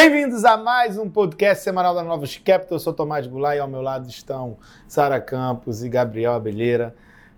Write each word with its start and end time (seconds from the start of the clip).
Bem-vindos 0.00 0.44
a 0.44 0.56
mais 0.56 0.96
um 0.96 1.10
podcast 1.10 1.64
semanal 1.64 1.92
da 1.92 2.04
Novos 2.04 2.36
Capital. 2.36 2.76
Eu 2.76 2.78
sou 2.78 2.92
Tomás 2.92 3.26
Goulart 3.26 3.56
e 3.56 3.58
ao 3.58 3.66
meu 3.66 3.82
lado 3.82 4.08
estão 4.08 4.56
Sara 4.86 5.20
Campos 5.20 5.82
e 5.82 5.88
Gabriel 5.88 6.34
Abelheira. 6.34 6.94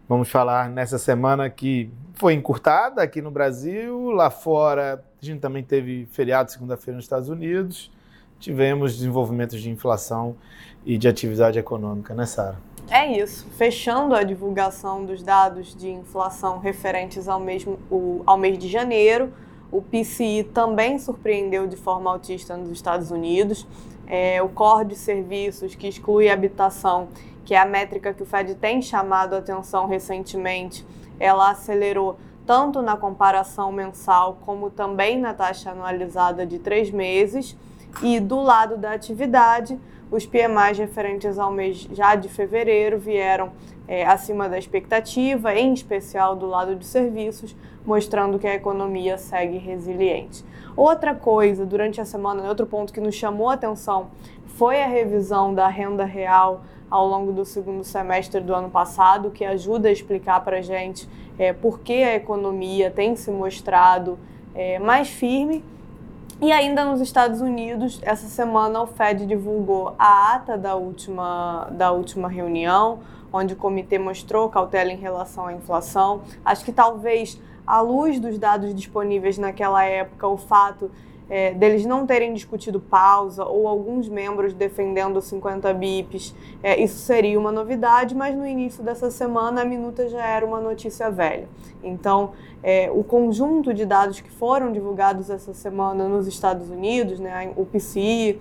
Vamos 0.06 0.28
falar 0.28 0.68
nessa 0.68 0.98
semana 0.98 1.48
que 1.48 1.90
foi 2.12 2.34
encurtada 2.34 3.00
aqui 3.00 3.22
no 3.22 3.30
Brasil, 3.30 4.10
lá 4.10 4.28
fora 4.28 5.02
a 5.22 5.24
gente 5.24 5.40
também 5.40 5.64
teve 5.64 6.06
feriado 6.12 6.52
segunda-feira 6.52 6.96
nos 6.96 7.06
Estados 7.06 7.30
Unidos. 7.30 7.90
Tivemos 8.38 8.94
desenvolvimentos 8.94 9.58
de 9.58 9.70
inflação 9.70 10.36
e 10.84 10.98
de 10.98 11.08
atividade 11.08 11.58
econômica, 11.58 12.12
né, 12.12 12.26
Sara? 12.26 12.58
É 12.90 13.10
isso. 13.10 13.46
Fechando 13.56 14.14
a 14.14 14.22
divulgação 14.22 15.06
dos 15.06 15.22
dados 15.22 15.74
de 15.74 15.88
inflação 15.88 16.58
referentes 16.58 17.26
ao, 17.26 17.40
mesmo, 17.40 17.78
o, 17.90 18.22
ao 18.26 18.36
mês 18.36 18.58
de 18.58 18.68
janeiro, 18.68 19.32
o 19.72 19.80
PCI 19.80 20.44
também 20.52 20.98
surpreendeu 20.98 21.66
de 21.66 21.76
forma 21.76 22.10
altista 22.10 22.56
nos 22.56 22.70
Estados 22.70 23.10
Unidos. 23.10 23.66
É, 24.06 24.42
o 24.42 24.48
core 24.48 24.88
de 24.88 24.96
serviços, 24.96 25.74
que 25.74 25.86
exclui 25.86 26.28
habitação, 26.28 27.08
que 27.44 27.54
é 27.54 27.58
a 27.58 27.64
métrica 27.64 28.12
que 28.12 28.22
o 28.22 28.26
Fed 28.26 28.54
tem 28.56 28.82
chamado 28.82 29.34
a 29.34 29.38
atenção 29.38 29.86
recentemente, 29.86 30.84
ela 31.18 31.50
acelerou 31.50 32.16
tanto 32.46 32.82
na 32.82 32.96
comparação 32.96 33.70
mensal 33.70 34.38
como 34.44 34.70
também 34.70 35.18
na 35.20 35.32
taxa 35.32 35.70
anualizada 35.70 36.44
de 36.44 36.58
três 36.58 36.90
meses. 36.90 37.56
E 38.02 38.18
do 38.20 38.40
lado 38.40 38.76
da 38.76 38.92
atividade, 38.92 39.78
os 40.10 40.26
PMIs 40.26 40.78
referentes 40.78 41.38
ao 41.38 41.52
mês 41.52 41.88
já 41.92 42.14
de 42.14 42.28
fevereiro 42.28 42.98
vieram 42.98 43.52
é, 43.86 44.04
acima 44.04 44.48
da 44.48 44.58
expectativa, 44.58 45.54
em 45.54 45.72
especial 45.72 46.34
do 46.34 46.46
lado 46.46 46.74
de 46.74 46.84
serviços, 46.84 47.54
mostrando 47.84 48.38
que 48.38 48.46
a 48.46 48.54
economia 48.54 49.18
segue 49.18 49.58
resiliente. 49.58 50.44
Outra 50.76 51.14
coisa, 51.14 51.66
durante 51.66 52.00
a 52.00 52.04
semana, 52.04 52.48
outro 52.48 52.66
ponto 52.66 52.92
que 52.92 53.00
nos 53.00 53.14
chamou 53.14 53.50
a 53.50 53.54
atenção 53.54 54.08
foi 54.46 54.82
a 54.82 54.86
revisão 54.86 55.54
da 55.54 55.68
renda 55.68 56.04
real 56.04 56.62
ao 56.90 57.06
longo 57.06 57.32
do 57.32 57.44
segundo 57.44 57.84
semestre 57.84 58.40
do 58.40 58.54
ano 58.54 58.68
passado, 58.68 59.30
que 59.30 59.44
ajuda 59.44 59.88
a 59.88 59.92
explicar 59.92 60.40
para 60.44 60.58
a 60.58 60.62
gente 60.62 61.08
é, 61.38 61.52
por 61.52 61.80
que 61.80 62.02
a 62.02 62.16
economia 62.16 62.90
tem 62.90 63.14
se 63.14 63.30
mostrado 63.30 64.18
é, 64.54 64.78
mais 64.78 65.08
firme. 65.08 65.64
E 66.42 66.50
ainda 66.52 66.86
nos 66.86 67.02
Estados 67.02 67.42
Unidos, 67.42 68.00
essa 68.02 68.26
semana 68.26 68.80
o 68.80 68.86
Fed 68.86 69.26
divulgou 69.26 69.94
a 69.98 70.34
ata 70.34 70.56
da 70.56 70.74
última, 70.74 71.68
da 71.70 71.92
última 71.92 72.30
reunião, 72.30 73.00
onde 73.30 73.52
o 73.52 73.56
comitê 73.56 73.98
mostrou 73.98 74.48
cautela 74.48 74.90
em 74.90 74.96
relação 74.96 75.48
à 75.48 75.52
inflação. 75.52 76.22
Acho 76.42 76.64
que 76.64 76.72
talvez 76.72 77.38
à 77.66 77.82
luz 77.82 78.18
dos 78.18 78.38
dados 78.38 78.74
disponíveis 78.74 79.36
naquela 79.36 79.84
época, 79.84 80.26
o 80.26 80.38
fato 80.38 80.90
é, 81.30 81.54
deles 81.54 81.86
não 81.86 82.04
terem 82.04 82.34
discutido 82.34 82.80
pausa 82.80 83.44
ou 83.44 83.68
alguns 83.68 84.08
membros 84.08 84.52
defendendo 84.52 85.22
50 85.22 85.72
bips, 85.72 86.34
é, 86.60 86.82
isso 86.82 86.98
seria 86.98 87.38
uma 87.38 87.52
novidade, 87.52 88.16
mas 88.16 88.36
no 88.36 88.44
início 88.44 88.82
dessa 88.82 89.10
semana 89.12 89.62
a 89.62 89.64
minuta 89.64 90.08
já 90.08 90.26
era 90.26 90.44
uma 90.44 90.60
notícia 90.60 91.08
velha. 91.08 91.48
Então, 91.82 92.32
é, 92.62 92.90
o 92.92 93.04
conjunto 93.04 93.72
de 93.72 93.86
dados 93.86 94.20
que 94.20 94.30
foram 94.30 94.72
divulgados 94.72 95.30
essa 95.30 95.54
semana 95.54 96.08
nos 96.08 96.26
Estados 96.26 96.68
Unidos, 96.68 97.20
né, 97.20 97.52
o 97.56 97.64
PCI 97.64 98.40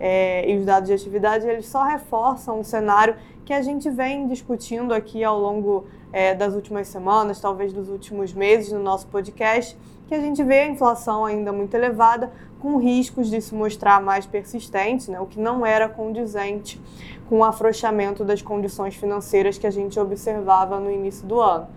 é, 0.00 0.50
e 0.50 0.56
os 0.56 0.64
dados 0.64 0.88
de 0.88 0.94
atividade, 0.94 1.46
eles 1.46 1.66
só 1.66 1.84
reforçam 1.84 2.58
um 2.58 2.64
cenário 2.64 3.14
que 3.44 3.52
a 3.52 3.60
gente 3.60 3.90
vem 3.90 4.26
discutindo 4.26 4.94
aqui 4.94 5.22
ao 5.22 5.38
longo 5.38 5.84
é, 6.12 6.34
das 6.34 6.54
últimas 6.54 6.88
semanas, 6.88 7.38
talvez 7.38 7.72
dos 7.72 7.88
últimos 7.88 8.32
meses 8.32 8.72
no 8.72 8.82
nosso 8.82 9.06
podcast, 9.08 9.76
que 10.10 10.14
a 10.16 10.20
gente 10.20 10.42
vê 10.42 10.62
a 10.62 10.66
inflação 10.66 11.24
ainda 11.24 11.52
muito 11.52 11.72
elevada, 11.72 12.32
com 12.58 12.76
riscos 12.78 13.30
de 13.30 13.40
se 13.40 13.54
mostrar 13.54 14.02
mais 14.02 14.26
persistente, 14.26 15.08
né, 15.08 15.20
o 15.20 15.24
que 15.24 15.38
não 15.38 15.64
era 15.64 15.88
condizente 15.88 16.80
com 17.28 17.38
o 17.38 17.44
afrouxamento 17.44 18.24
das 18.24 18.42
condições 18.42 18.96
financeiras 18.96 19.56
que 19.56 19.68
a 19.68 19.70
gente 19.70 20.00
observava 20.00 20.80
no 20.80 20.90
início 20.90 21.24
do 21.28 21.40
ano. 21.40 21.68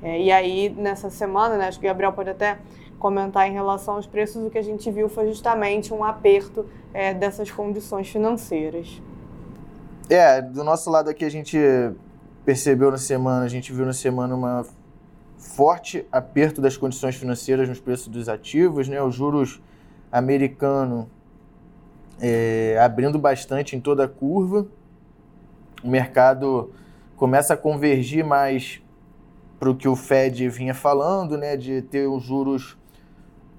É, 0.00 0.22
e 0.22 0.30
aí, 0.30 0.70
nessa 0.70 1.10
semana, 1.10 1.56
né, 1.56 1.66
acho 1.66 1.80
que 1.80 1.86
o 1.86 1.88
Gabriel 1.88 2.12
pode 2.12 2.30
até 2.30 2.58
comentar 2.96 3.48
em 3.48 3.52
relação 3.52 3.94
aos 3.94 4.06
preços, 4.06 4.40
o 4.46 4.50
que 4.50 4.58
a 4.58 4.62
gente 4.62 4.88
viu 4.88 5.08
foi 5.08 5.26
justamente 5.26 5.92
um 5.92 6.04
aperto 6.04 6.66
é, 6.94 7.12
dessas 7.12 7.50
condições 7.50 8.08
financeiras. 8.08 9.02
É, 10.08 10.40
do 10.40 10.62
nosso 10.62 10.88
lado 10.88 11.10
aqui 11.10 11.24
a 11.24 11.30
gente 11.30 11.58
percebeu 12.44 12.92
na 12.92 12.98
semana, 12.98 13.44
a 13.44 13.48
gente 13.48 13.72
viu 13.72 13.84
na 13.84 13.92
semana 13.92 14.32
uma 14.32 14.64
forte 15.40 16.06
aperto 16.12 16.60
das 16.60 16.76
condições 16.76 17.16
financeiras 17.16 17.68
nos 17.68 17.80
preços 17.80 18.08
dos 18.08 18.28
ativos, 18.28 18.86
né? 18.88 19.02
Os 19.02 19.14
juros 19.14 19.60
americano 20.12 21.10
é, 22.20 22.78
abrindo 22.80 23.18
bastante 23.18 23.74
em 23.74 23.80
toda 23.80 24.04
a 24.04 24.08
curva. 24.08 24.66
O 25.82 25.88
mercado 25.88 26.72
começa 27.16 27.54
a 27.54 27.56
convergir 27.56 28.24
mais 28.24 28.82
para 29.58 29.70
o 29.70 29.74
que 29.74 29.88
o 29.88 29.96
Fed 29.96 30.48
vinha 30.50 30.74
falando, 30.74 31.38
né? 31.38 31.56
De 31.56 31.80
ter 31.82 32.06
os 32.06 32.22
juros 32.22 32.76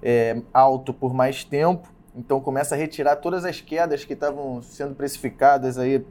é, 0.00 0.40
alto 0.54 0.94
por 0.94 1.12
mais 1.12 1.42
tempo. 1.42 1.92
Então 2.14 2.40
começa 2.40 2.74
a 2.74 2.78
retirar 2.78 3.16
todas 3.16 3.44
as 3.44 3.60
quedas 3.60 4.04
que 4.04 4.12
estavam 4.12 4.62
sendo 4.62 4.94
precificadas 4.94 5.78
aí 5.78 6.04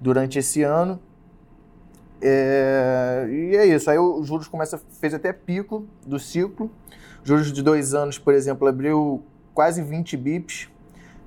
durante 0.00 0.38
esse 0.38 0.62
ano. 0.62 0.98
É, 2.22 2.97
e 3.26 3.56
é 3.56 3.66
isso. 3.66 3.90
Aí 3.90 3.98
os 3.98 4.26
juros 4.26 4.46
começa, 4.46 4.78
fez 5.00 5.14
até 5.14 5.32
pico 5.32 5.86
do 6.06 6.18
ciclo. 6.18 6.70
Juros 7.24 7.52
de 7.52 7.62
dois 7.62 7.94
anos, 7.94 8.18
por 8.18 8.34
exemplo, 8.34 8.68
abriu 8.68 9.22
quase 9.54 9.82
20 9.82 10.16
bips. 10.16 10.68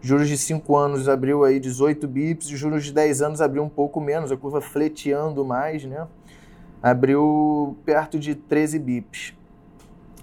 Juros 0.01 0.27
de 0.27 0.37
5 0.37 0.75
anos 0.75 1.07
abriu 1.07 1.43
aí 1.43 1.59
18 1.59 2.07
bips. 2.07 2.47
Juros 2.47 2.85
de 2.85 2.91
10 2.91 3.21
anos 3.21 3.41
abriu 3.41 3.61
um 3.63 3.69
pouco 3.69 4.01
menos, 4.01 4.31
a 4.31 4.37
curva 4.37 4.59
fleteando 4.59 5.45
mais, 5.45 5.85
né? 5.85 6.07
Abriu 6.81 7.77
perto 7.85 8.17
de 8.17 8.33
13 8.33 8.79
bips. 8.79 9.33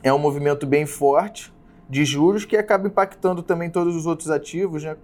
É 0.03 0.13
um 0.13 0.19
movimento 0.19 0.67
bem 0.67 0.85
forte 0.85 1.53
de 1.89 2.05
juros 2.05 2.45
que 2.45 2.57
acaba 2.57 2.89
impactando 2.89 3.43
também 3.43 3.71
todos 3.71 3.95
os 3.95 4.05
outros 4.05 4.31
ativos, 4.31 4.83
né? 4.83 4.97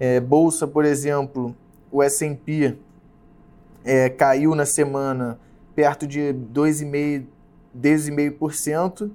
É, 0.00 0.18
bolsa, 0.18 0.66
por 0.66 0.84
exemplo, 0.84 1.54
o 1.90 2.02
S&P 2.02 2.76
é, 3.84 4.08
caiu 4.08 4.54
na 4.54 4.66
semana 4.66 5.38
perto 5.74 6.06
de 6.06 6.34
2,5%, 6.52 7.26
2,5%. 7.76 9.10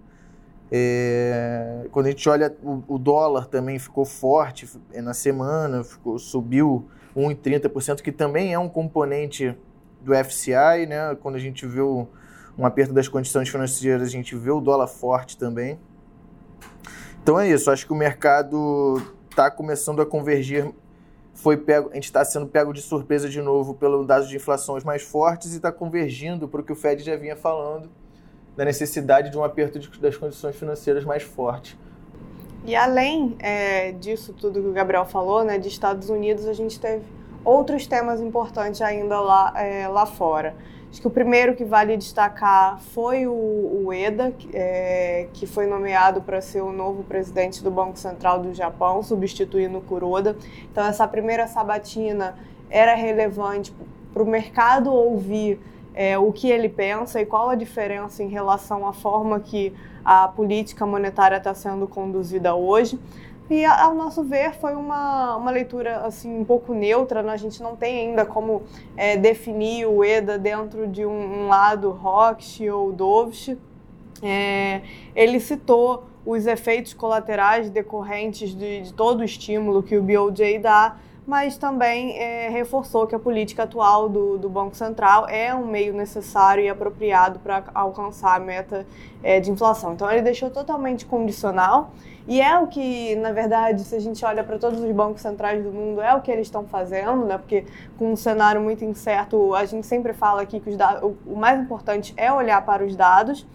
É, 0.70 1.86
quando 1.92 2.08
a 2.08 2.10
gente 2.10 2.28
olha, 2.28 2.54
o, 2.62 2.84
o, 2.88 2.98
dólar 2.98 3.46
também 3.46 3.80
ficou 3.80 4.04
forte 4.04 4.68
na 4.96 5.14
semana, 5.14 5.84
ficou, 5.84 6.20
subiu 6.20 6.86
1,30%, 7.16 8.02
que 8.02 8.12
também 8.12 8.54
é 8.54 8.60
um 8.60 8.68
componente 8.68 9.56
do 10.02 10.14
FCI, 10.14 10.86
né? 10.88 11.16
Quando 11.22 11.36
a 11.36 11.40
gente 11.40 11.66
viu 11.66 12.10
um 12.58 12.66
aperto 12.66 12.94
das 12.94 13.08
condições 13.08 13.48
financeiras, 13.48 14.08
a 14.08 14.12
gente 14.12 14.36
vê 14.36 14.52
o 14.52 14.60
dólar 14.60 14.88
forte 14.88 15.38
também. 15.38 15.80
Então 17.22 17.40
é 17.40 17.50
isso, 17.50 17.72
acho 17.72 17.86
que 17.86 17.94
o 17.94 17.96
mercado 17.96 19.02
está 19.30 19.52
começando 19.52 20.02
a 20.02 20.06
convergir 20.06 20.74
foi 21.38 21.56
pego, 21.56 21.92
a 21.92 21.94
gente 21.94 22.06
está 22.06 22.26
sendo 22.26 22.48
pego 22.48 22.74
de 22.74 22.82
surpresa 22.82 23.30
de 23.30 23.40
novo 23.44 23.76
pelo 23.76 24.04
dado 24.04 24.28
de 24.28 24.36
inflações 24.36 24.84
mais 24.84 25.04
fortes 25.04 25.54
e 25.54 25.58
está 25.58 25.72
convergindo 25.72 26.48
para 26.48 26.62
o 26.62 26.64
que 26.64 26.74
o 26.74 26.76
Fed 26.76 27.04
já 27.04 27.16
vinha 27.16 27.36
falando, 27.36 27.92
da 28.56 28.66
necessidade 28.66 29.30
de 29.30 29.38
um 29.38 29.44
aperto 29.44 29.78
de, 29.78 29.88
das 30.00 30.18
condições 30.18 30.56
financeiras 30.56 31.06
mais 31.06 31.22
forte. 31.22 31.78
E 32.66 32.76
além 32.76 33.36
é, 33.38 33.92
disso 33.92 34.34
tudo 34.34 34.60
que 34.60 34.68
o 34.68 34.74
Gabriel 34.74 35.06
falou, 35.06 35.44
né, 35.44 35.60
de 35.60 35.68
Estados 35.68 36.10
Unidos, 36.10 36.48
a 36.48 36.54
gente 36.54 36.80
teve 36.80 37.06
outros 37.46 37.86
temas 37.86 38.20
importantes 38.20 38.82
ainda 38.82 39.20
lá, 39.20 39.54
é, 39.56 39.88
lá 39.88 40.08
fora. 40.08 40.56
Acho 40.98 41.04
que 41.04 41.08
o 41.10 41.12
primeiro 41.12 41.54
que 41.54 41.64
vale 41.64 41.96
destacar 41.96 42.80
foi 42.80 43.28
o, 43.28 43.32
o 43.32 43.94
Eda, 43.94 44.34
é, 44.52 45.28
que 45.32 45.46
foi 45.46 45.68
nomeado 45.68 46.24
para 46.24 46.42
ser 46.42 46.62
o 46.62 46.72
novo 46.72 47.04
presidente 47.04 47.64
do 47.64 47.70
Banco 47.70 48.00
Central 48.00 48.40
do 48.40 48.52
Japão, 48.52 49.04
substituindo 49.04 49.78
o 49.78 49.82
Kuroda. 49.82 50.36
Então, 50.72 50.84
essa 50.84 51.08
primeira 51.08 51.46
sabatina 51.46 52.36
era 52.68 52.96
relevante 52.96 53.72
para 54.12 54.24
o 54.24 54.26
mercado 54.26 54.92
ouvir 54.92 55.60
é, 55.94 56.18
o 56.18 56.32
que 56.32 56.50
ele 56.50 56.68
pensa 56.68 57.22
e 57.22 57.28
qual 57.28 57.50
a 57.50 57.56
diferença 57.56 58.24
em 58.24 58.28
relação 58.28 58.88
à 58.88 58.92
forma 58.92 59.40
que 59.40 59.72
a 60.04 60.28
política 60.28 60.84
monetária 60.84 61.38
está 61.38 61.54
sendo 61.54 61.88
conduzida 61.88 62.56
hoje. 62.56 63.00
E, 63.50 63.64
ao 63.64 63.96
nosso 63.96 64.24
ver, 64.24 64.56
foi 64.56 64.76
uma, 64.76 65.38
uma 65.38 65.52
leitura 65.52 66.00
assim 66.06 66.40
um 66.40 66.44
pouco 66.44 66.74
neutra. 66.74 67.24
Né? 67.24 67.32
A 67.32 67.38
gente 67.38 67.64
não 67.64 67.76
tem 67.76 68.10
ainda 68.10 68.26
como 68.26 68.64
é, 68.96 69.16
definir 69.16 69.86
o 69.86 70.04
EDA 70.04 70.38
dentro 70.38 70.88
de 70.88 71.06
um, 71.06 71.44
um 71.44 71.48
lado 71.48 71.92
Roche 71.92 72.70
ou 72.70 72.92
Dovish. 72.92 73.56
É, 74.22 74.82
ele 75.16 75.40
citou 75.40 76.06
os 76.26 76.46
efeitos 76.46 76.94
colaterais 76.94 77.70
decorrentes 77.70 78.54
de, 78.54 78.82
de, 78.82 78.94
todo 78.94 79.22
o 79.22 79.24
estímulo 79.24 79.82
que 79.82 79.96
o 79.96 80.04
BOJ 80.04 80.60
dá, 80.60 80.98
mas 81.28 81.58
também 81.58 82.18
é, 82.18 82.48
reforçou 82.48 83.06
que 83.06 83.14
a 83.14 83.20
política 83.20 83.64
atual 83.64 84.08
do, 84.08 84.38
do, 84.38 84.48
Banco 84.50 84.78
Central 84.78 85.28
é 85.28 85.54
um 85.54 85.68
meio 85.68 85.94
necessário 85.94 86.64
e 86.64 86.70
apropriado 86.70 87.38
para 87.40 87.66
alcançar 87.74 88.38
a 88.38 88.40
meta 88.40 88.88
é, 89.22 89.38
de 89.38 89.52
inflação. 89.52 89.92
Então, 89.92 90.10
ele 90.10 90.22
deixou 90.22 90.50
totalmente 90.50 91.06
condicional 91.06 91.92
e 92.26 92.40
é 92.40 92.58
o 92.58 92.68
que, 92.68 93.14
na 93.18 93.34
verdade, 93.34 93.84
se 93.84 93.94
a 93.94 94.00
gente 94.00 94.24
olha 94.24 94.42
para 94.42 94.58
todos 94.58 94.80
os 94.80 94.92
bancos 94.94 95.22
centrais 95.22 95.62
do 95.62 95.70
mundo, 95.70 96.02
é 96.02 96.16
o 96.16 96.22
que 96.22 96.32
eles 96.32 96.48
estão 96.48 96.66
fazendo, 96.66 97.26
né? 97.26 97.38
Porque 97.38 97.66
com 97.98 98.14
um 98.14 98.16
cenário 98.16 98.62
muito 98.62 98.86
incerto, 98.86 99.54
a 99.54 99.66
gente 99.66 99.86
sempre 99.86 100.14
fala 100.14 100.42
aqui 100.42 100.62
que 100.62 100.76
dados, 100.78 101.14
o 101.26 101.36
mais 101.36 101.60
importante 101.60 102.14
é 102.16 102.32
olhar 102.32 102.66
para 102.66 102.86
os 102.86 102.96
dados. 102.96 103.46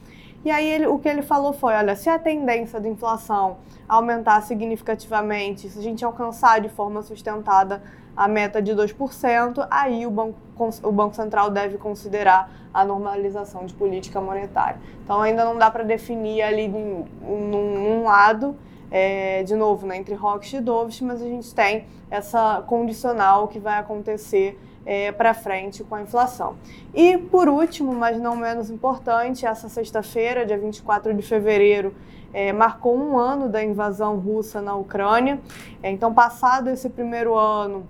E 0.44 0.50
aí 0.50 0.68
ele, 0.68 0.86
o 0.86 0.98
que 0.98 1.08
ele 1.08 1.22
falou 1.22 1.52
foi, 1.52 1.74
olha, 1.74 1.94
se 1.94 2.08
a 2.08 2.18
tendência 2.18 2.80
da 2.80 2.88
inflação 2.88 3.58
aumentar 3.88 4.40
significativamente, 4.42 5.68
se 5.68 5.78
a 5.78 5.82
gente 5.82 6.04
alcançar 6.04 6.60
de 6.60 6.68
forma 6.68 7.00
sustentada 7.02 7.82
a 8.16 8.26
meta 8.26 8.60
de 8.60 8.72
2%, 8.72 9.66
aí 9.70 10.06
o 10.06 10.10
Banco, 10.10 10.38
o 10.82 10.92
Banco 10.92 11.14
Central 11.14 11.50
deve 11.50 11.78
considerar 11.78 12.50
a 12.74 12.84
normalização 12.84 13.66
de 13.66 13.74
política 13.74 14.20
monetária. 14.20 14.80
Então 15.04 15.20
ainda 15.20 15.44
não 15.44 15.56
dá 15.56 15.70
para 15.70 15.84
definir 15.84 16.42
ali 16.42 16.68
num, 16.68 17.06
num 17.22 18.04
lado, 18.04 18.56
é, 18.90 19.42
de 19.44 19.54
novo, 19.54 19.86
né, 19.86 19.96
entre 19.96 20.14
Rocket 20.14 20.52
e 20.54 20.60
Dovish, 20.60 21.00
mas 21.00 21.22
a 21.22 21.26
gente 21.26 21.54
tem 21.54 21.86
essa 22.10 22.62
condicional 22.66 23.48
que 23.48 23.58
vai 23.58 23.78
acontecer 23.78 24.58
é, 24.84 25.12
para 25.12 25.34
frente 25.34 25.84
com 25.84 25.94
a 25.94 26.02
inflação. 26.02 26.56
E 26.94 27.16
por 27.16 27.48
último, 27.48 27.92
mas 27.92 28.20
não 28.20 28.36
menos 28.36 28.70
importante, 28.70 29.46
essa 29.46 29.68
sexta-feira, 29.68 30.44
dia 30.44 30.58
24 30.58 31.14
de 31.14 31.22
fevereiro, 31.22 31.94
é, 32.32 32.52
marcou 32.52 32.96
um 32.96 33.18
ano 33.18 33.48
da 33.48 33.62
invasão 33.62 34.18
russa 34.18 34.60
na 34.60 34.74
Ucrânia. 34.74 35.38
É, 35.82 35.90
então, 35.90 36.12
passado 36.14 36.70
esse 36.70 36.88
primeiro 36.88 37.36
ano, 37.36 37.86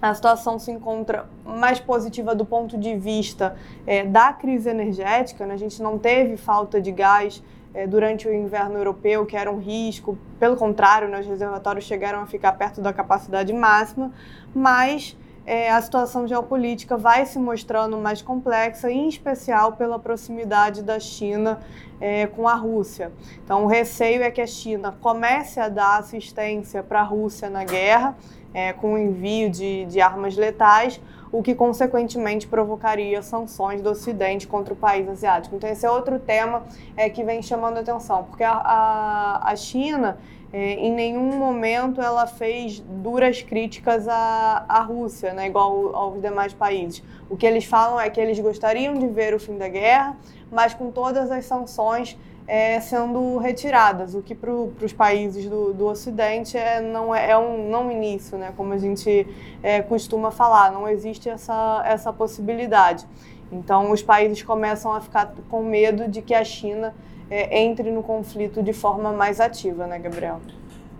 a 0.00 0.14
situação 0.14 0.58
se 0.58 0.70
encontra 0.70 1.26
mais 1.44 1.78
positiva 1.78 2.34
do 2.34 2.44
ponto 2.44 2.78
de 2.78 2.96
vista 2.96 3.56
é, 3.86 4.04
da 4.04 4.32
crise 4.32 4.70
energética. 4.70 5.44
Né? 5.44 5.54
A 5.54 5.58
gente 5.58 5.82
não 5.82 5.98
teve 5.98 6.36
falta 6.36 6.80
de 6.80 6.90
gás 6.90 7.42
é, 7.74 7.86
durante 7.86 8.26
o 8.26 8.32
inverno 8.32 8.78
europeu, 8.78 9.26
que 9.26 9.36
era 9.36 9.50
um 9.50 9.58
risco. 9.58 10.16
Pelo 10.38 10.56
contrário, 10.56 11.08
né, 11.08 11.20
os 11.20 11.26
reservatórios 11.26 11.84
chegaram 11.84 12.22
a 12.22 12.26
ficar 12.26 12.52
perto 12.52 12.80
da 12.80 12.92
capacidade 12.92 13.52
máxima, 13.52 14.10
mas 14.54 15.16
é, 15.46 15.70
a 15.70 15.80
situação 15.80 16.26
geopolítica 16.28 16.96
vai 16.96 17.26
se 17.26 17.38
mostrando 17.38 17.96
mais 17.96 18.22
complexa, 18.22 18.90
em 18.90 19.08
especial 19.08 19.72
pela 19.72 19.98
proximidade 19.98 20.82
da 20.82 21.00
China 21.00 21.60
é, 22.00 22.26
com 22.26 22.46
a 22.46 22.54
Rússia. 22.54 23.12
Então, 23.44 23.64
o 23.64 23.66
receio 23.66 24.22
é 24.22 24.30
que 24.30 24.40
a 24.40 24.46
China 24.46 24.96
comece 25.00 25.58
a 25.58 25.68
dar 25.68 25.98
assistência 25.98 26.82
para 26.82 27.00
a 27.00 27.04
Rússia 27.04 27.50
na 27.50 27.64
guerra 27.64 28.16
é, 28.52 28.72
com 28.72 28.94
o 28.94 28.98
envio 28.98 29.50
de, 29.50 29.84
de 29.86 30.00
armas 30.00 30.36
letais, 30.36 31.00
o 31.32 31.42
que 31.42 31.54
consequentemente 31.54 32.46
provocaria 32.48 33.22
sanções 33.22 33.80
do 33.80 33.90
Ocidente 33.90 34.46
contra 34.46 34.74
o 34.74 34.76
país 34.76 35.08
asiático. 35.08 35.54
Então, 35.54 35.70
esse 35.70 35.86
é 35.86 35.90
outro 35.90 36.18
tema 36.18 36.64
é, 36.96 37.08
que 37.08 37.22
vem 37.22 37.40
chamando 37.40 37.78
atenção, 37.78 38.24
porque 38.24 38.42
a, 38.42 38.52
a, 38.52 39.50
a 39.50 39.56
China, 39.56 40.18
é, 40.52 40.74
em 40.74 40.92
nenhum 40.92 41.38
momento, 41.38 42.00
ela 42.00 42.26
fez 42.26 42.80
duras 42.80 43.40
críticas 43.40 44.08
à, 44.08 44.64
à 44.68 44.80
Rússia, 44.82 45.32
né, 45.32 45.46
igual 45.46 45.94
aos 45.94 46.20
demais 46.20 46.52
países. 46.52 47.02
O 47.28 47.36
que 47.36 47.46
eles 47.46 47.64
falam 47.64 48.00
é 48.00 48.10
que 48.10 48.20
eles 48.20 48.38
gostariam 48.40 48.94
de 48.94 49.06
ver 49.06 49.32
o 49.32 49.38
fim 49.38 49.56
da 49.56 49.68
guerra, 49.68 50.16
mas 50.50 50.74
com 50.74 50.90
todas 50.90 51.30
as 51.30 51.44
sanções 51.44 52.18
é, 52.48 52.80
sendo 52.80 53.38
retiradas, 53.38 54.12
o 54.16 54.22
que 54.22 54.34
para 54.34 54.50
os 54.50 54.92
países 54.92 55.48
do, 55.48 55.72
do 55.72 55.86
Ocidente 55.86 56.58
é, 56.58 56.80
não 56.80 57.14
é, 57.14 57.30
é, 57.30 57.38
um 57.38 57.70
não 57.70 57.92
início, 57.92 58.36
né, 58.36 58.52
como 58.56 58.72
a 58.72 58.78
gente 58.78 59.24
é, 59.62 59.80
costuma 59.82 60.32
falar, 60.32 60.72
não 60.72 60.88
existe 60.88 61.28
essa, 61.28 61.80
essa 61.86 62.12
possibilidade. 62.12 63.06
Então, 63.52 63.92
os 63.92 64.02
países 64.02 64.42
começam 64.42 64.92
a 64.92 65.00
ficar 65.00 65.32
com 65.48 65.62
medo 65.62 66.08
de 66.08 66.22
que 66.22 66.34
a 66.34 66.42
China 66.42 66.92
é, 67.30 67.62
entre 67.62 67.90
no 67.90 68.02
conflito 68.02 68.62
de 68.62 68.72
forma 68.72 69.12
mais 69.12 69.40
ativa, 69.40 69.86
né, 69.86 69.98
Gabriel? 69.98 70.40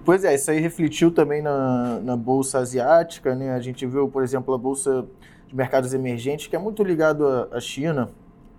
Pois 0.04 0.24
é, 0.24 0.34
isso 0.34 0.50
aí 0.50 0.60
refletiu 0.60 1.10
também 1.10 1.42
na, 1.42 2.00
na 2.00 2.16
Bolsa 2.16 2.58
Asiática, 2.58 3.34
né? 3.34 3.52
A 3.52 3.60
gente 3.60 3.84
viu, 3.84 4.08
por 4.08 4.22
exemplo, 4.22 4.54
a 4.54 4.58
Bolsa 4.58 5.06
de 5.46 5.54
Mercados 5.54 5.92
Emergentes, 5.92 6.46
que 6.46 6.56
é 6.56 6.58
muito 6.58 6.82
ligado 6.82 7.26
à 7.52 7.60
China, 7.60 8.10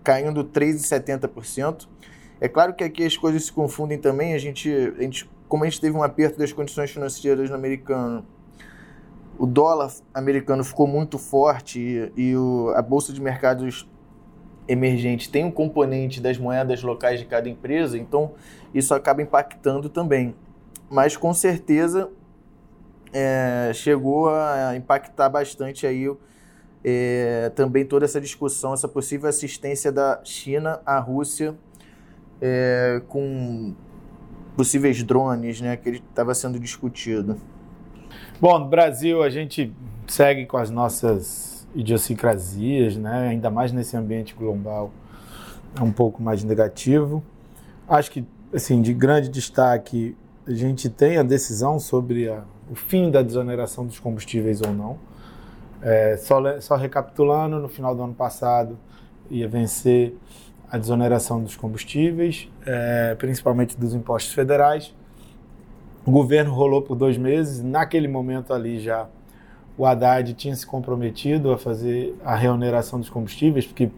caindo 0.04 0.44
3,70%. 0.44 1.88
É 2.40 2.48
claro 2.48 2.74
que 2.74 2.84
aqui 2.84 3.04
as 3.04 3.18
coisas 3.18 3.46
se 3.46 3.52
confundem 3.52 3.98
também. 3.98 4.34
A 4.34 4.38
gente, 4.38 4.70
a 4.70 5.02
gente, 5.02 5.30
como 5.48 5.64
a 5.64 5.68
gente 5.68 5.82
teve 5.82 5.96
um 5.96 6.04
aperto 6.04 6.38
das 6.38 6.54
condições 6.54 6.92
financeiras 6.92 7.50
no 7.50 7.56
americano, 7.56 8.26
o 9.38 9.46
dólar 9.48 9.92
americano 10.14 10.64
ficou 10.64 10.86
muito 10.86 11.18
forte 11.18 11.80
e, 11.80 12.12
e 12.16 12.36
o, 12.36 12.72
a 12.76 12.82
bolsa 12.82 13.12
de 13.12 13.20
mercados 13.20 13.90
emergentes 14.68 15.28
tem 15.28 15.44
um 15.44 15.52
componente 15.52 16.22
das 16.22 16.38
moedas 16.38 16.82
locais 16.82 17.20
de 17.20 17.26
cada 17.26 17.50
empresa, 17.50 17.98
então 17.98 18.34
isso 18.74 18.94
acaba 18.94 19.22
impactando 19.22 19.90
também. 19.90 20.36
Mas 20.90 21.16
com 21.18 21.34
certeza 21.34 22.10
é, 23.14 23.72
chegou 23.74 24.30
a 24.30 24.74
impactar 24.76 25.30
bastante 25.30 25.86
aí 25.86 26.10
é, 26.84 27.52
também 27.56 27.86
toda 27.86 28.06
essa 28.06 28.20
discussão, 28.20 28.74
essa 28.74 28.88
possível 28.88 29.30
assistência 29.30 29.92
da 29.92 30.20
China 30.24 30.82
à 30.86 31.00
Rússia 31.00 31.56
é, 32.42 33.02
com 33.08 33.76
possíveis 34.56 35.02
drones, 35.04 35.62
né, 35.62 35.78
que 35.78 35.90
estava 35.90 36.34
sendo 36.34 36.60
discutido. 36.60 37.38
Bom, 38.40 38.60
no 38.60 38.68
Brasil 38.68 39.22
a 39.22 39.30
gente 39.30 39.74
segue 40.08 40.46
com 40.46 40.58
as 40.58 40.70
nossas 40.70 41.51
idiosincrasias, 41.76 42.98
né, 42.98 43.30
ainda 43.30 43.50
mais 43.50 43.72
nesse 43.72 43.96
ambiente 43.96 44.36
global 44.36 44.92
é 45.80 45.82
um 45.82 45.92
pouco 45.92 46.22
mais 46.22 46.44
negativo. 46.44 47.24
Acho 47.88 48.12
que, 48.12 48.26
assim, 48.54 48.82
de 48.82 48.94
grande 48.94 49.30
destaque, 49.30 50.16
a 50.46 50.52
gente 50.52 50.90
tem 50.90 51.18
a 51.18 51.24
decisão 51.24 51.80
sobre 51.80 52.30
a, 52.30 52.44
o 52.70 52.76
fim 52.76 53.10
da 53.10 53.22
desoneração 53.22 53.86
dos 53.86 54.00
combustíveis 54.00 54.62
ou 54.62 54.74
não. 54.74 54.98
É, 55.82 56.18
só, 56.18 56.60
só 56.60 56.76
recapitulando, 56.76 57.60
no 57.60 57.68
final 57.68 57.96
do 57.96 58.04
ano 58.04 58.14
passado 58.14 58.78
ia 59.30 59.48
vencer 59.48 60.16
a 60.70 60.78
desoneração 60.78 61.42
dos 61.42 61.56
combustíveis, 61.56 62.48
é, 62.66 63.16
principalmente 63.16 63.78
dos 63.78 63.94
impostos 63.94 64.34
federais. 64.34 64.94
O 66.06 66.12
governo 66.12 66.54
rolou 66.54 66.82
por 66.82 66.96
dois 66.96 67.18
meses, 67.18 67.64
naquele 67.64 68.08
momento 68.08 68.54
ali 68.54 68.80
já 68.80 69.08
o 69.82 69.86
Haddad 69.88 70.32
tinha 70.36 70.56
se 70.56 70.64
comprometido 70.64 71.52
a 71.52 71.58
fazer 71.58 72.16
a 72.24 72.36
reoneração 72.36 73.00
dos 73.00 73.10
combustíveis, 73.10 73.66
porque 73.66 73.90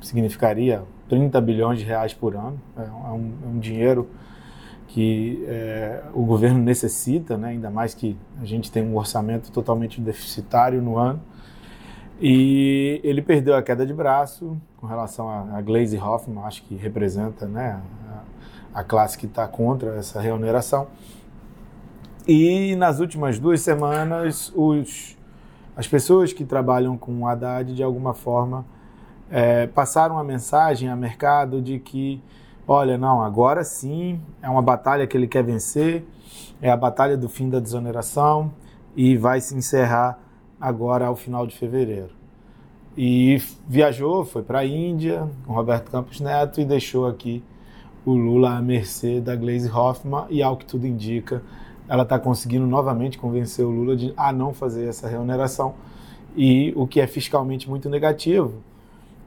significaria 0.00 0.84
30 1.06 1.38
bilhões 1.42 1.80
de 1.80 1.84
reais 1.84 2.14
por 2.14 2.34
ano, 2.34 2.58
é 2.74 2.80
um, 2.80 3.32
é 3.44 3.46
um 3.46 3.58
dinheiro 3.58 4.08
que 4.88 5.44
é, 5.46 6.02
o 6.14 6.24
governo 6.24 6.60
necessita, 6.60 7.36
né? 7.36 7.48
ainda 7.48 7.68
mais 7.68 7.92
que 7.92 8.16
a 8.40 8.46
gente 8.46 8.72
tem 8.72 8.82
um 8.82 8.96
orçamento 8.96 9.52
totalmente 9.52 10.00
deficitário 10.00 10.80
no 10.80 10.96
ano. 10.96 11.20
E 12.18 12.98
ele 13.04 13.20
perdeu 13.20 13.54
a 13.54 13.62
queda 13.62 13.84
de 13.84 13.92
braço 13.92 14.56
com 14.78 14.86
relação 14.86 15.28
a, 15.28 15.58
a 15.58 15.60
Glaze 15.60 15.98
Hoffman, 15.98 16.42
acho 16.44 16.62
que 16.62 16.74
representa 16.74 17.44
né, 17.44 17.82
a, 18.72 18.80
a 18.80 18.82
classe 18.82 19.18
que 19.18 19.26
está 19.26 19.46
contra 19.46 19.94
essa 19.96 20.22
reoneração. 20.22 20.86
E 22.28 22.74
nas 22.74 22.98
últimas 22.98 23.38
duas 23.38 23.60
semanas, 23.60 24.52
os, 24.56 25.16
as 25.76 25.86
pessoas 25.86 26.32
que 26.32 26.44
trabalham 26.44 26.98
com 26.98 27.20
o 27.20 27.26
Haddad, 27.26 27.72
de 27.72 27.84
alguma 27.84 28.14
forma, 28.14 28.66
é, 29.30 29.68
passaram 29.68 30.18
a 30.18 30.24
mensagem 30.24 30.90
ao 30.90 30.96
mercado 30.96 31.62
de 31.62 31.78
que, 31.78 32.20
olha, 32.66 32.98
não, 32.98 33.22
agora 33.22 33.62
sim 33.62 34.20
é 34.42 34.50
uma 34.50 34.60
batalha 34.60 35.06
que 35.06 35.16
ele 35.16 35.28
quer 35.28 35.44
vencer, 35.44 36.04
é 36.60 36.68
a 36.68 36.76
batalha 36.76 37.16
do 37.16 37.28
fim 37.28 37.48
da 37.48 37.60
desoneração 37.60 38.52
e 38.96 39.16
vai 39.16 39.40
se 39.40 39.54
encerrar 39.54 40.18
agora 40.60 41.06
ao 41.06 41.14
final 41.14 41.46
de 41.46 41.56
fevereiro. 41.56 42.10
E 42.96 43.40
viajou, 43.68 44.24
foi 44.24 44.42
para 44.42 44.60
a 44.60 44.66
Índia 44.66 45.28
com 45.46 45.52
Roberto 45.52 45.92
Campos 45.92 46.18
Neto 46.18 46.60
e 46.60 46.64
deixou 46.64 47.06
aqui 47.06 47.44
o 48.04 48.14
Lula 48.14 48.56
à 48.56 48.62
mercê 48.62 49.20
da 49.20 49.36
Glaze 49.36 49.70
Hoffman 49.70 50.24
e 50.28 50.42
ao 50.42 50.56
que 50.56 50.64
tudo 50.64 50.86
indica, 50.86 51.40
ela 51.88 52.02
está 52.02 52.18
conseguindo 52.18 52.66
novamente 52.66 53.18
convencer 53.18 53.64
o 53.64 53.70
Lula 53.70 53.96
de 53.96 54.12
a 54.16 54.32
não 54.32 54.52
fazer 54.52 54.88
essa 54.88 55.08
reoneração 55.08 55.74
e 56.36 56.72
o 56.76 56.86
que 56.86 57.00
é 57.00 57.06
fiscalmente 57.06 57.68
muito 57.68 57.88
negativo. 57.88 58.62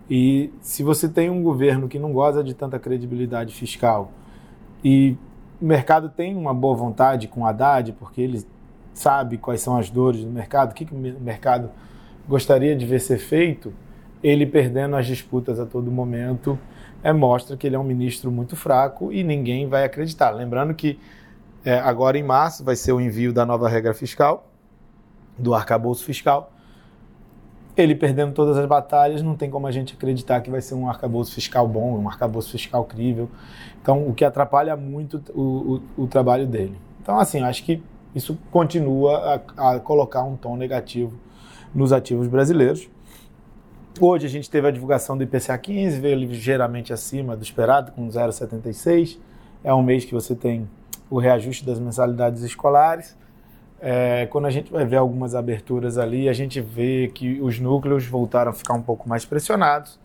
E 0.10 0.52
se 0.62 0.84
você 0.84 1.08
tem 1.08 1.30
um 1.30 1.42
governo 1.42 1.88
que 1.88 2.00
não 2.00 2.12
goza 2.12 2.44
de 2.44 2.54
tanta 2.54 2.80
credibilidade 2.80 3.54
fiscal 3.54 4.12
e 4.84 5.16
o 5.62 5.66
mercado 5.66 6.10
tem 6.10 6.36
uma 6.36 6.54
boa 6.54 6.76
vontade 6.76 7.28
com 7.28 7.42
o 7.42 7.46
Haddad, 7.46 7.94
porque 7.94 8.22
ele 8.22 8.46
sabe 8.94 9.38
quais 9.38 9.62
são 9.62 9.78
as 9.78 9.90
dores 9.90 10.24
do 10.24 10.32
mercado, 10.32 10.72
o 10.72 10.74
que, 10.74 10.86
que 10.86 10.94
o 10.94 10.98
mercado 10.98 11.70
gostaria 12.28 12.76
de 12.76 12.86
ver 12.86 13.00
ser 13.00 13.18
feito, 13.18 13.74
ele 14.24 14.46
perdendo 14.46 14.96
as 14.96 15.06
disputas 15.06 15.60
a 15.60 15.66
todo 15.66 15.92
momento, 15.92 16.58
é, 17.04 17.14
mostra 17.14 17.56
que 17.56 17.68
ele 17.68 17.76
é 17.76 17.80
um 17.80 17.84
ministro 17.84 18.32
muito 18.32 18.56
fraco 18.56 19.12
e 19.12 19.24
ninguém 19.24 19.68
vai 19.68 19.84
acreditar. 19.84 20.32
Lembrando 20.32 20.74
que 20.74 21.00
é, 21.64 21.78
agora 21.80 22.18
em 22.18 22.24
março 22.24 22.64
vai 22.64 22.76
ser 22.76 22.92
o 22.92 23.02
envio 23.02 23.34
da 23.34 23.46
nova 23.46 23.68
regra 23.68 23.94
fiscal, 23.94 24.48
do 25.38 25.54
arcabouço 25.54 26.04
fiscal. 26.04 26.52
Ele 27.76 27.96
perdendo 27.96 28.34
todas 28.34 28.58
as 28.58 28.66
batalhas, 28.66 29.22
não 29.22 29.36
tem 29.36 29.50
como 29.50 29.68
a 29.68 29.72
gente 29.72 29.94
acreditar 29.94 30.42
que 30.42 30.50
vai 30.50 30.62
ser 30.62 30.76
um 30.76 30.90
arcabouço 30.90 31.34
fiscal 31.34 31.68
bom, 31.68 31.98
um 31.98 32.08
arcabouço 32.10 32.52
fiscal 32.52 32.84
crível. 32.84 33.30
Então, 33.82 34.08
o 34.08 34.14
que 34.14 34.26
atrapalha 34.26 34.76
muito 34.76 35.24
o, 35.34 35.82
o, 35.98 36.04
o 36.04 36.08
trabalho 36.08 36.46
dele. 36.46 36.76
Então, 37.02 37.18
assim, 37.18 37.42
acho 37.42 37.64
que 37.64 37.82
isso 38.14 38.38
continua 38.52 39.42
a, 39.56 39.76
a 39.76 39.80
colocar 39.80 40.24
um 40.24 40.36
tom 40.36 40.58
negativo 40.58 41.18
nos 41.74 41.94
ativos 41.94 42.28
brasileiros. 42.28 42.90
Hoje 44.00 44.26
a 44.26 44.30
gente 44.30 44.50
teve 44.50 44.68
a 44.68 44.72
divulgação 44.72 45.18
do 45.18 45.24
IPCA 45.24 45.58
15, 45.58 46.00
veio 46.00 46.18
ligeiramente 46.18 46.94
acima 46.94 47.36
do 47.36 47.44
esperado, 47.44 47.92
com 47.92 48.08
0,76. 48.08 49.18
É 49.64 49.74
um 49.74 49.84
mês 49.84 50.06
que 50.06 50.14
você 50.14 50.36
tem 50.36 50.68
o 51.10 51.20
reajuste 51.20 51.66
das 51.66 51.80
mensalidades 51.80 52.44
escolares. 52.44 53.18
É, 53.82 54.28
quando 54.28 54.46
a 54.46 54.50
gente 54.50 54.72
vai 54.72 54.86
ver 54.86 54.98
algumas 54.98 55.34
aberturas 55.34 55.98
ali, 55.98 56.28
a 56.28 56.34
gente 56.34 56.60
vê 56.60 57.10
que 57.14 57.42
os 57.42 57.60
núcleos 57.60 58.06
voltaram 58.06 58.52
a 58.52 58.54
ficar 58.54 58.74
um 58.74 58.82
pouco 58.82 59.08
mais 59.08 59.26
pressionados. 59.26 60.00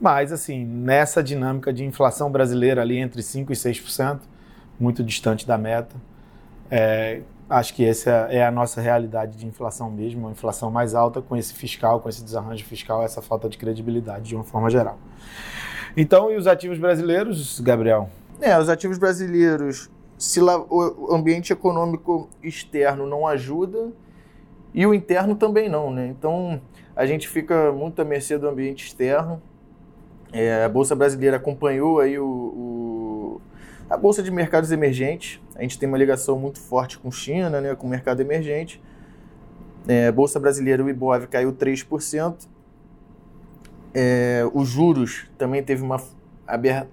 Mas, 0.00 0.32
assim, 0.32 0.64
nessa 0.64 1.22
dinâmica 1.22 1.72
de 1.72 1.84
inflação 1.84 2.30
brasileira 2.30 2.82
ali 2.82 2.98
entre 2.98 3.22
5% 3.22 3.50
e 3.50 3.54
6%, 3.54 4.20
muito 4.78 5.04
distante 5.04 5.46
da 5.46 5.56
meta, 5.56 5.94
é, 6.68 7.20
acho 7.48 7.74
que 7.74 7.84
essa 7.84 8.10
é 8.10 8.44
a 8.44 8.50
nossa 8.50 8.80
realidade 8.80 9.36
de 9.36 9.46
inflação 9.46 9.90
mesmo, 9.90 10.22
uma 10.22 10.32
inflação 10.32 10.70
mais 10.70 10.94
alta 10.94 11.22
com 11.22 11.36
esse 11.36 11.54
fiscal, 11.54 12.00
com 12.00 12.08
esse 12.08 12.24
desarranjo 12.24 12.64
fiscal, 12.64 13.04
essa 13.04 13.22
falta 13.22 13.48
de 13.48 13.56
credibilidade 13.56 14.24
de 14.24 14.34
uma 14.34 14.44
forma 14.44 14.68
geral. 14.68 14.98
Então, 15.96 16.30
e 16.32 16.36
os 16.36 16.48
ativos 16.48 16.78
brasileiros, 16.78 17.60
Gabriel? 17.60 18.10
É, 18.40 18.58
os 18.58 18.68
ativos 18.68 18.98
brasileiros 18.98 19.88
se 20.16 20.40
o 20.40 21.14
ambiente 21.14 21.52
econômico 21.52 22.28
externo 22.42 23.06
não 23.06 23.26
ajuda 23.26 23.92
e 24.72 24.86
o 24.86 24.94
interno 24.94 25.34
também 25.34 25.68
não, 25.68 25.92
né? 25.92 26.06
Então 26.06 26.60
a 26.94 27.06
gente 27.06 27.28
fica 27.28 27.72
muito 27.72 28.00
à 28.00 28.04
mercê 28.04 28.38
do 28.38 28.48
ambiente 28.48 28.86
externo. 28.86 29.42
É, 30.32 30.64
a 30.64 30.68
bolsa 30.68 30.94
brasileira 30.94 31.36
acompanhou 31.36 32.00
aí 32.00 32.18
o, 32.18 32.26
o, 32.26 33.40
a 33.88 33.96
bolsa 33.96 34.22
de 34.22 34.30
mercados 34.30 34.72
emergentes. 34.72 35.40
A 35.54 35.62
gente 35.62 35.78
tem 35.78 35.88
uma 35.88 35.98
ligação 35.98 36.38
muito 36.38 36.60
forte 36.60 36.98
com 36.98 37.10
China, 37.10 37.60
né? 37.60 37.74
Com 37.74 37.86
o 37.86 37.90
mercado 37.90 38.20
emergente. 38.20 38.82
É, 39.86 40.10
bolsa 40.10 40.40
brasileira, 40.40 40.82
o 40.82 40.88
IBOV 40.88 41.26
caiu 41.26 41.52
3%. 41.52 42.48
É, 43.92 44.42
os 44.52 44.68
juros 44.68 45.28
também 45.38 45.62
teve 45.62 45.82
uma, 45.82 46.00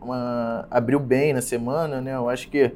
uma 0.01 0.67
abriu 0.69 0.99
bem 0.99 1.33
na 1.33 1.41
semana, 1.41 1.99
né? 1.99 2.15
Eu 2.15 2.29
acho 2.29 2.49
que 2.49 2.75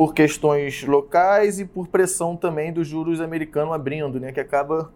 por 0.00 0.14
questões 0.14 0.82
locais 0.84 1.60
e 1.60 1.66
por 1.66 1.86
pressão 1.86 2.34
também 2.34 2.72
dos 2.72 2.88
juros 2.88 3.20
americanos 3.20 3.74
abrindo, 3.74 4.18
né, 4.18 4.32
que 4.32 4.40
acaba 4.40 4.90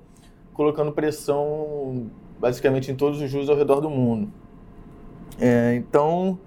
colocando 0.55 0.93
pressão 0.93 2.11
basicamente 2.41 2.91
em 2.91 2.95
todos 2.95 3.21
os 3.21 3.31
juros 3.31 3.51
ao 3.51 3.55
redor 3.55 3.83
do 3.83 3.91
mundo. 3.91 4.33
É, 5.39 5.75
então, 5.75 6.39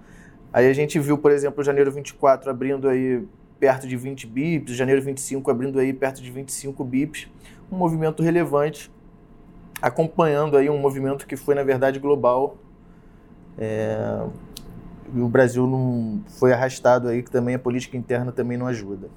aí 0.51 0.67
a 0.67 0.73
gente 0.73 0.97
viu, 0.99 1.19
por 1.19 1.29
exemplo, 1.29 1.63
janeiro 1.63 1.91
24 1.91 2.49
abrindo 2.49 2.89
aí 2.89 3.23
perto 3.59 3.87
de 3.87 3.95
20 3.95 4.25
bips, 4.25 4.75
janeiro 4.75 5.03
25 5.03 5.51
abrindo 5.51 5.77
aí 5.77 5.93
perto 5.93 6.19
de 6.19 6.31
25 6.31 6.83
bips, 6.83 7.27
um 7.71 7.77
movimento 7.77 8.23
relevante, 8.23 8.91
acompanhando 9.79 10.57
aí 10.57 10.67
um 10.67 10.79
movimento 10.79 11.27
que 11.27 11.35
foi 11.35 11.53
na 11.53 11.61
verdade 11.61 11.99
global. 11.99 12.57
É, 13.55 14.25
o 15.15 15.27
Brasil 15.27 15.65
não 15.67 16.21
foi 16.27 16.53
arrastado 16.53 17.07
aí, 17.07 17.23
que 17.23 17.31
também 17.31 17.55
a 17.55 17.59
política 17.59 17.97
interna 17.97 18.31
também 18.31 18.57
não 18.57 18.67
ajuda. 18.67 19.07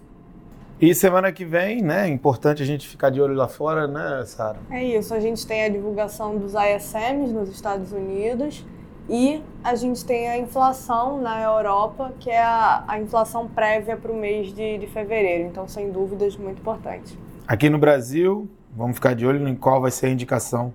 E 0.81 0.95
semana 0.95 1.31
que 1.31 1.45
vem, 1.45 1.83
né? 1.83 2.09
É 2.09 2.09
importante 2.09 2.63
a 2.63 2.67
gente 2.67 2.89
ficar 2.89 3.11
de 3.11 3.21
olho 3.21 3.35
lá 3.35 3.47
fora, 3.47 3.87
né, 3.87 4.25
Sara? 4.25 4.59
É 4.71 4.83
isso. 4.83 5.13
A 5.13 5.21
gente 5.21 5.47
tem 5.47 5.65
a 5.65 5.69
divulgação 5.69 6.39
dos 6.39 6.55
ISMs 6.55 7.33
nos 7.35 7.51
Estados 7.51 7.93
Unidos 7.93 8.65
e 9.07 9.43
a 9.63 9.75
gente 9.75 10.03
tem 10.05 10.31
a 10.31 10.39
inflação 10.39 11.21
na 11.21 11.43
Europa, 11.43 12.13
que 12.19 12.31
é 12.31 12.43
a, 12.43 12.83
a 12.89 12.99
inflação 12.99 13.47
prévia 13.47 13.95
para 13.97 14.11
o 14.11 14.17
mês 14.17 14.55
de, 14.55 14.79
de 14.79 14.87
fevereiro. 14.87 15.49
Então, 15.49 15.69
sem 15.69 15.93
dúvidas, 15.93 16.35
muito 16.37 16.61
importante. 16.61 17.19
Aqui 17.47 17.69
no 17.69 17.79
Brasil, 17.79 18.49
vamos 18.75 18.95
ficar 18.95 19.15
de 19.15 19.27
olho 19.27 19.47
em 19.47 19.55
qual 19.55 19.83
vai 19.83 19.91
ser 19.91 20.07
a 20.07 20.11
indicação 20.11 20.73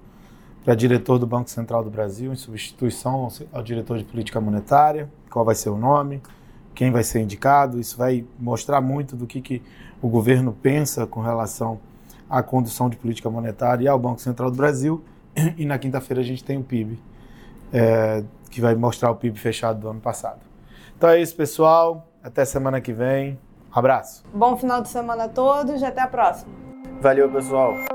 para 0.66 0.74
diretor 0.74 1.20
do 1.20 1.28
Banco 1.28 1.48
Central 1.48 1.84
do 1.84 1.92
Brasil, 1.92 2.34
em 2.34 2.36
substituição 2.36 3.30
ao 3.54 3.62
diretor 3.62 4.00
de 4.00 4.04
política 4.04 4.42
monetária, 4.42 5.08
qual 5.30 5.46
vai 5.46 5.54
ser 5.54 5.70
o 5.70 5.78
nome, 5.78 6.24
quem 6.74 6.92
vai 6.92 7.04
ser 7.04 7.22
indicado. 7.22 7.80
Isso 7.80 7.96
vai 7.96 8.26
mostrar 8.40 8.82
muito 8.82 9.16
do 9.16 9.28
que, 9.28 9.40
que 9.42 9.62
o 10.02 10.10
governo 10.10 10.52
pensa 10.52 11.06
com 11.06 11.22
relação 11.22 11.80
à 12.28 12.42
condução 12.42 12.90
de 12.90 12.98
política 12.98 13.30
monetária 13.30 13.86
e 13.86 13.88
ao 13.88 14.00
Banco 14.00 14.20
Central 14.20 14.50
do 14.50 14.58
Brasil. 14.58 15.04
E 15.56 15.66
na 15.66 15.78
quinta-feira 15.78 16.22
a 16.22 16.26
gente 16.26 16.44
tem 16.44 16.58
o 16.58 16.64
PIB, 16.64 16.98
é, 17.72 18.24
que 18.50 18.60
vai 18.60 18.74
mostrar 18.74 19.12
o 19.12 19.16
PIB 19.16 19.38
fechado 19.38 19.80
do 19.80 19.90
ano 19.90 20.00
passado. 20.00 20.40
Então 20.98 21.10
é 21.10 21.22
isso, 21.22 21.36
pessoal. 21.36 22.08
Até 22.24 22.44
semana 22.44 22.82
que 22.82 22.92
vem. 22.92 23.38
Abraço. 23.72 24.24
Bom 24.34 24.58
final 24.58 24.82
de 24.82 24.88
semana 24.88 25.26
a 25.26 25.30
todos 25.30 25.82
e 25.82 25.86
até 25.86 26.02
a 26.02 26.08
próxima. 26.08 26.52
Valeu, 27.02 27.30
pessoal. 27.30 27.95